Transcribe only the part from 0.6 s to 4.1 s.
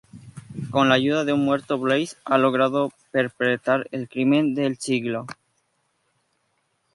Con la ayuda de un muerto, Blaze ha logrado perpetrar el